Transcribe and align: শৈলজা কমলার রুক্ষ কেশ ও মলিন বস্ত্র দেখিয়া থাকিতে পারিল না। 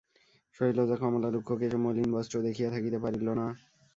শৈলজা 0.55 0.95
কমলার 1.01 1.33
রুক্ষ 1.33 1.49
কেশ 1.59 1.73
ও 1.73 1.79
মলিন 1.83 2.09
বস্ত্র 2.15 2.35
দেখিয়া 2.47 2.69
থাকিতে 2.71 2.97
পারিল 3.03 3.27
না। 3.31 3.45